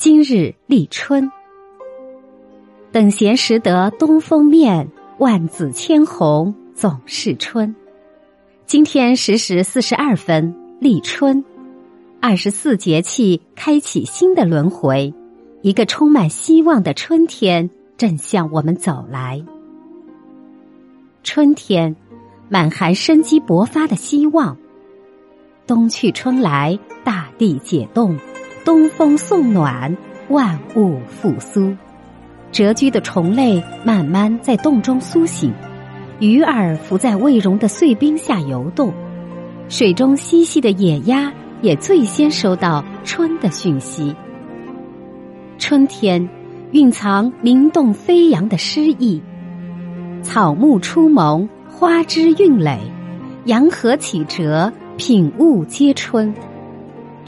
[0.00, 1.30] 今日立春，
[2.90, 4.88] 等闲识得东风面，
[5.18, 7.76] 万紫千红总是春。
[8.64, 11.44] 今天十时四十二分立春，
[12.18, 15.12] 二十四节气开启新的轮回，
[15.60, 19.44] 一个充满希望的春天正向我们走来。
[21.22, 21.94] 春天，
[22.48, 24.56] 满含生机勃发的希望。
[25.66, 28.18] 冬去春来，大地解冻。
[28.64, 29.96] 东风送暖，
[30.28, 31.74] 万物复苏。
[32.52, 35.52] 蛰居的虫类慢慢在洞中苏醒，
[36.18, 38.92] 鱼儿浮在未融的碎冰下游动，
[39.68, 44.14] 水中嬉戏的野鸭也最先收到春的讯息。
[45.58, 46.28] 春天
[46.72, 49.22] 蕴藏灵动飞扬的诗意，
[50.22, 52.78] 草木初萌，花枝韵蕾，
[53.44, 56.34] 阳河起折，品物皆春。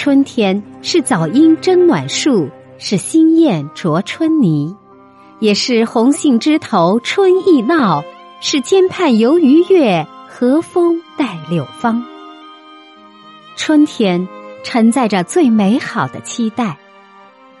[0.00, 4.76] 春天是早莺争暖树，是新燕啄春泥，
[5.40, 8.04] 也是红杏枝头春意闹，
[8.40, 12.04] 是肩畔游鱼月，和风带柳芳。
[13.56, 14.28] 春天
[14.62, 16.78] 承载着最美好的期待，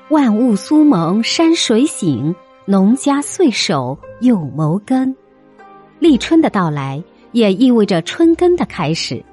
[0.08, 2.36] 万物苏萌，山水醒，
[2.66, 5.16] 农家岁首又谋耕。
[5.98, 7.02] 立春的到来，
[7.32, 9.24] 也意味着春耕的开始。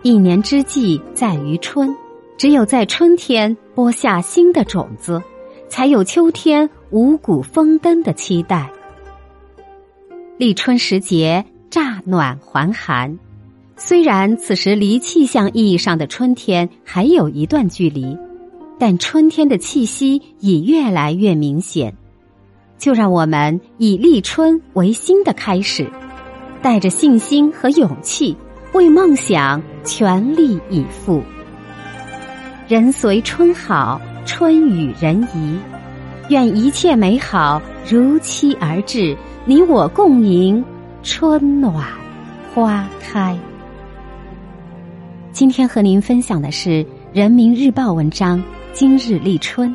[0.00, 1.94] 一年之计在于春。
[2.42, 5.22] 只有在春天播下新的种子，
[5.68, 8.68] 才有秋天五谷丰登的期待。
[10.38, 13.16] 立春时节，乍暖还寒。
[13.76, 18.18] 虽然此时离气象意义上的春天还有一段距离，
[18.76, 21.96] 但春天的气息已越来越明显。
[22.76, 25.88] 就让我们以立春为新的开始，
[26.60, 28.36] 带着信心和勇气，
[28.72, 31.22] 为梦想全力以赴。
[32.72, 35.58] 人随春好，春与人宜。
[36.30, 40.64] 愿一切美好如期而至，你我共迎
[41.02, 41.86] 春暖
[42.54, 43.38] 花开。
[45.32, 46.70] 今天和您分享的是
[47.12, 49.70] 《人民日报》文章，今日立春。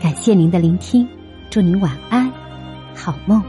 [0.00, 1.04] 感谢您的聆听，
[1.50, 2.30] 祝您晚安，
[2.94, 3.42] 好梦。